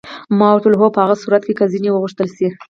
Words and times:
ما 0.37 0.47
ورته 0.51 0.65
وویل: 0.67 0.79
هو، 0.81 0.93
په 0.95 0.99
هغه 1.03 1.15
صورت 1.23 1.43
کې 1.45 1.53
که 1.59 1.71
ځینې 1.73 1.89
وغوښتل 1.91 2.27
شي. 2.35 2.47